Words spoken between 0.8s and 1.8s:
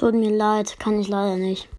ich leider nicht.